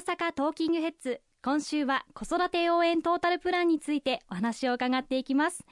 [0.00, 5.64] 阪トーキングヘッズ今週は子育て応援トータルプランについてお話を伺っていきます。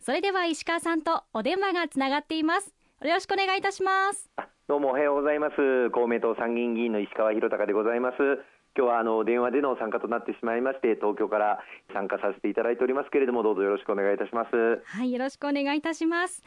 [0.00, 2.74] それでは石川さんとお電話がつながっています。
[3.02, 4.30] よろしくお願いいたします。
[4.68, 5.90] どうもおはようございます。
[5.90, 8.16] 公明党参議院議員の石川博隆でございます。
[8.76, 11.60] 今日はあの電話での参加となってしまいまして東京から
[11.92, 14.82] 参加させていただいておりますけれどもどうぞよろしくお願いいたします。
[14.84, 16.42] はいよろしくお願いいたします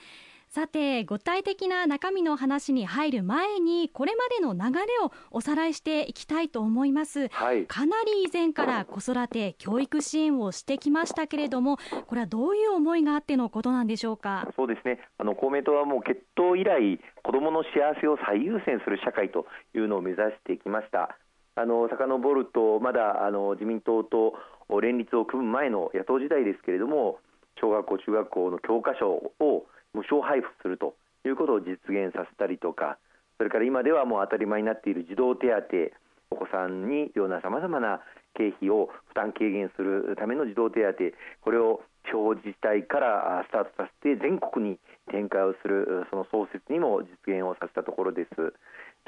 [0.56, 11.76] さて具体的な中身の話に入る前にこれまでの流れをおさらいしていきたいと思います、はい、かなり以前から子育て教育支援をしてきましたけれども
[12.08, 14.48] これはどういう思いがあってのことなんでしょうか？
[14.56, 15.02] そうですね。
[15.18, 21.18] あの公明党はもう決闘以来子どもの幸せを最優先する社会というのを目指してきました。
[21.56, 24.36] あの遡るとまだあの自民党と
[24.82, 27.20] 連立を組む前の野党時代ですけれども
[27.60, 30.96] 小学校中学校の教科書を無償配布すると
[31.26, 32.98] いうことを実現させたりとか
[33.38, 38.02] それから今ではもう当たり前になっている児童手当お子さんに必要なさまざまな
[38.36, 40.94] 経費を負担軽減するための児童手当
[41.42, 44.80] これを地方自治体からスタートさせて全国に
[45.10, 48.54] 展開をするその創設にも実現をさせたところです。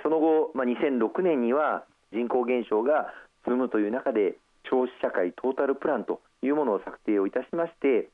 [0.01, 3.13] その後、まあ、2006年には人口減少が
[3.45, 4.35] 進むという中で
[4.69, 8.09] 少子社会トータルプランというものを策定をいたしまして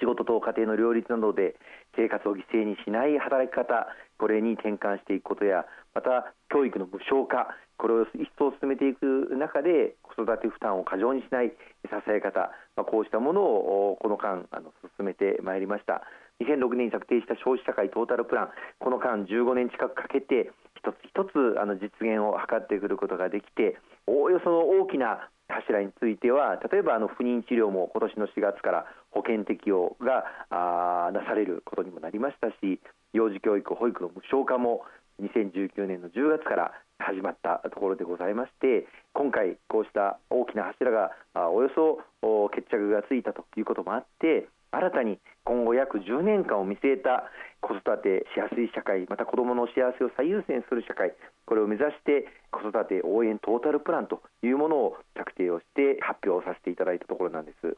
[0.00, 1.56] 仕事と家庭の両立などで
[1.96, 3.86] 生活を犠牲にしない働き方
[4.18, 11.54] これに転換していくことやまた教育の無償化これを一層進めていく中で子育て負担を過剰にしない支
[12.08, 16.02] え方、まあ、こうしたものをこの間あの進めてまいりました。
[16.42, 18.48] 2006年に策定した消費社会トータルプラン
[18.80, 32.80] この間15年近くかけて一つ一つあの実現を図ってくることができておおよその大きな柱については例えばあの不妊治療も今年の4月から保険適用があなされることにもなりましたし
[33.12, 34.82] 幼児教育保育の無償化も
[35.22, 41.10] 2019年の10月から始まったところでございまして今回こうした大きな柱が
[41.54, 42.02] およそ
[42.50, 51.14] 決着がついたということもあって新たに今後約10年間を見据えた子育てしやすい社会また子どもの幸せを最優先する社会
[51.46, 57.76] これを目指して子育て応援トータルプランというものを策定をして発表させていただいたところなんです。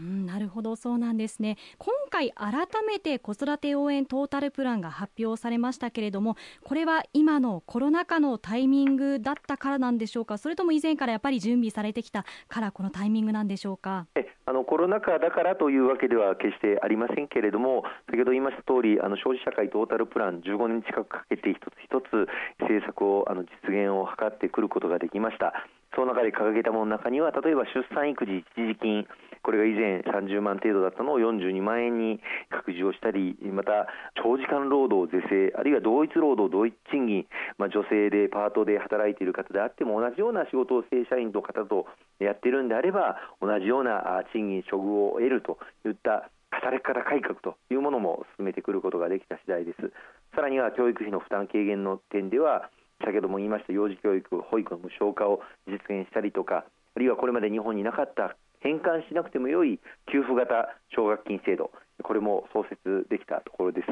[0.00, 1.58] うん、なるほどそうなんですね。
[1.76, 2.52] 今回改
[2.86, 10.38] めて子育て応援トータルプランが発表されましたけれどもこれは今のコロナ禍のタイミングだったからなんでしょうか？
[10.38, 14.06] それとも以前からやっぱり準備されてきたからこのタイミングなんでしょうか？
[14.46, 22.26] あのコロナ禍だからというわけでは決してありませんけれども先ほど言いました通りあり消費社会トータルプラン15年近くかけて一つ一つ
[22.58, 25.52] 政策をあの実現を図ってくることができました。
[25.94, 29.06] その中で掲げたものの中には例えば出産育児一時金
[29.42, 32.20] これが以前30万程度だったのを42万円に
[32.50, 33.86] 拡充をしたりまた
[34.22, 37.26] 長時間労働是正あるいは同一労働同一賃金、
[37.58, 41.86] まあ、女性でパートで働いている方であっても同じような仕事を正社員の方と
[42.18, 49.92] やっているんであれば同じような賃金処遇を得るといった働き方改革というものも進めてくることができた次第です。
[50.34, 52.70] さらには教育費の負担軽減の点では
[53.04, 56.64] 先ほども言いました幼児教育保育の無償化を実現したりとか
[56.94, 61.70] あるいはこれまで日本になかった返還しなくてもよい給付型奨学金制度。
[62.02, 63.86] これも創設できたところです。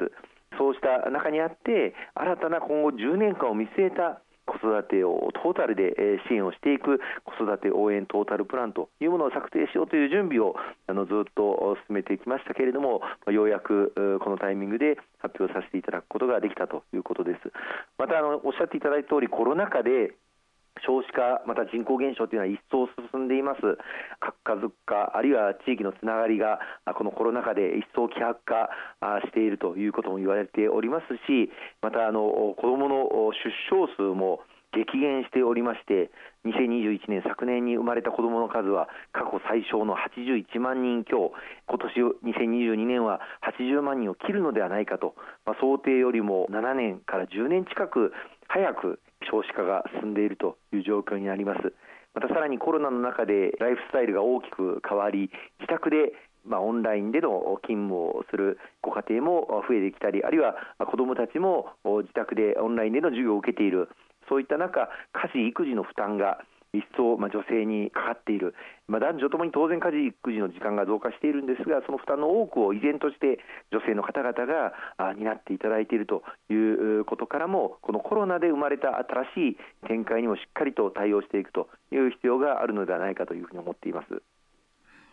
[0.56, 5.92] そうした中にあって新たな今後10年間を見据えた子育てをトータルで
[6.26, 10.56] 支援をしていく子育て応援トータルプランというものを策定しようという準備を
[10.88, 13.92] あのずっと進めてきましたけれどもようやく
[14.24, 17.52] このタイミングで発表させていただくことができたということです。
[17.98, 20.14] またあのおっしゃっていただいた通りコロナ禍で
[20.84, 23.60] 少子化、また人口減少というのは一層進んでいます、
[24.20, 26.60] 核家族化、あるいは地域のつながりが
[26.94, 28.70] このコロナ禍で一層希薄化
[29.26, 31.50] しているということも言われておりますし、
[31.82, 34.40] またあの子どもの出生数も
[34.72, 36.10] 激減しておりまして、
[36.44, 41.32] 2021年、昨年に生まれた子どもの数は過去最小の81万人強、
[41.66, 45.14] 今年2022年は80万人を切るのではないかと、
[45.46, 48.12] まあ、想定よりも7年から10年近く
[48.46, 49.00] 早く
[49.30, 51.72] 少子化が進んでいるという状況になります。
[52.14, 55.30] またさらにコロナの中でライフスタイルが大きく変わり
[55.60, 56.12] 自宅で
[56.48, 60.56] まあ、オンラインでの勤務をするご家庭も増えてきたりあるいは
[60.90, 63.88] 子どもたちも自宅でオンラインでの授業を受けている。
[64.28, 66.38] そういった中家事育児の負担が
[66.72, 68.54] 一層、まあ、女性にかかっている、
[68.86, 73.38] まあ、男女ともに当然家事育児の時間が増加しているんですがその負担の多くを依然として
[73.72, 74.72] 女性の方々が
[75.14, 78.98] 担っていただいているということからもこのコロナで生まれた
[79.34, 84.22] 新しい展開にもしっかりと対応していくという必要があるのではないかというふうに思っています。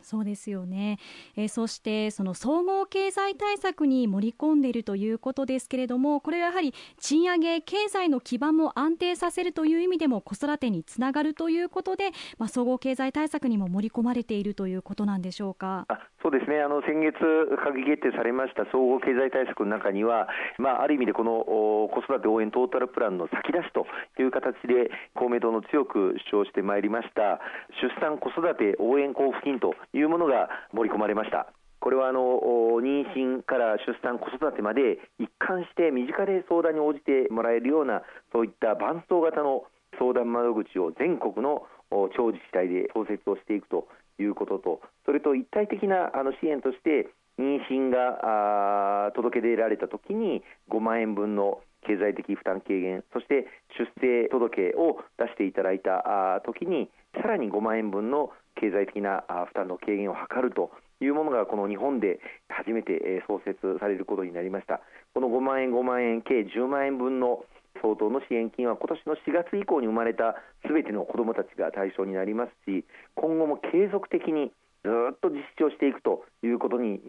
[0.06, 1.00] そうですよね、
[1.36, 15.88] えー、そしてその総合経済対策に盛り込んでいるということですけれどもこれはやはり賃上げ経済の基盤も安定させるという意味でも子育てにつながるということで、まあ、総合経済対策にも盛り込まれているということなんでしょうか？
[16.22, 16.62] そうですね。
[16.62, 20.28] あの先月閣議決定されました総合経済対策の中には、
[20.58, 21.46] まあ、ある意味でこの
[21.94, 23.86] 子育て応援トータルプランの先出しと
[24.22, 27.40] いう形で公明党の強く主張してまいりました
[27.82, 31.48] 出産子育て応援交付金というものが盛り込まれました。
[31.80, 32.42] これはあの
[32.82, 38.02] 妊娠から出産、子育てまで一貫して身近で相談に応じてもらえるような
[38.34, 39.64] そういった伴走型の
[40.00, 41.64] 相談窓口を全国の
[42.12, 43.88] 地方自治体で創設をしていくと
[44.20, 50.42] いうこととそれと一体的なあの支援として妊娠が届け出られたときに
[50.72, 53.46] 5万円分の経済的負担軽減そして
[53.78, 56.90] 出生届を出していただいたときに
[57.22, 60.72] さらに5万円分の経済的な負担の軽減を図ると
[61.02, 62.20] いうものがこの日本で
[62.50, 64.82] 初めて創設されることになりました。
[65.14, 67.44] この5万円5万円計10万円分の
[67.82, 70.36] 相当の支援金は今年の4月以降に生まれた
[70.66, 72.86] すべての子どもたちが対象になりますし
[73.16, 74.52] 今後も継続的に
[74.86, 77.02] ずっと実施をしていくということに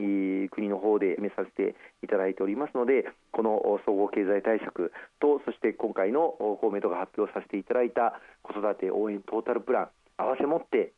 [0.49, 10.93] 国の方で目させていただいておりますのでこの総合経済対策とそして今回の公明党が発表させていただいた子育て応援トータルプラン合わせ持って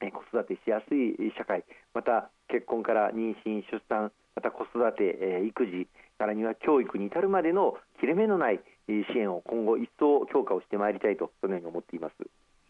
[0.00, 1.62] 子育てしやすい社会
[1.94, 5.86] また結婚から妊娠出産また子育て育児
[6.18, 12.14] さらには教育に至るまでの切れ目のない支援を今後一層強化をしてまいりたいとそのように思っています。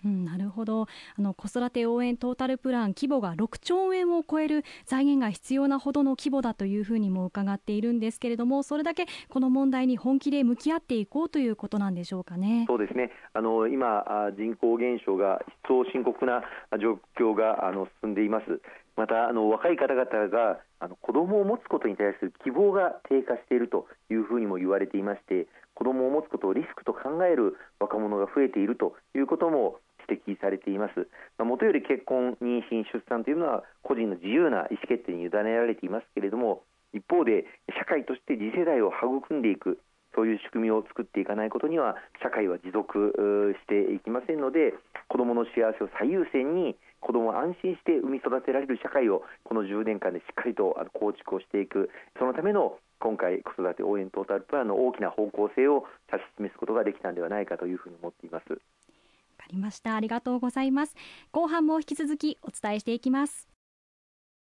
[0.05, 0.87] うん、なるほど。
[1.17, 12.65] あの子育て応援トータルプラン規模が6兆円を超える財源が必要なほどの規模だというふうにも伺っているんですけれどもそれだけこの問題に本気で向き合っていこうということなんでしょうかね。
[12.69, 13.11] そうですね。
[13.33, 14.05] あの今
[14.37, 16.43] 人口減少が一層深刻な
[16.81, 18.61] 状況があの進んでいます。
[18.97, 36.63] またあの若い方々があの子供を持つことに対する希望が低下しているというふうにも言われていまして子供を持つことをリスクと考える若者が増えているということも指摘されています、まあ、もとより結婚、妊娠、出産というのは個人の自由な意思決定に委ねられていますけれども
[36.93, 37.45] 一方で
[37.79, 39.79] 社会として次世代を育んでいく
[40.15, 43.15] そういう仕組みを作っていかないことには社会は持続
[43.61, 44.75] していきませんので
[45.09, 58.59] 子どもの幸せを最優先に子どもを安心して産み育てられる社会をこの10年間でしっかりと構築をしていくそのための今回子育て応援トータルプランの大きな方向性を指し示すことができたのではないかというふうに思っています。
[59.49, 59.95] りました。
[59.95, 60.95] ありがとうございます。
[61.33, 63.58] 後半も引き続きお伝えしていきます。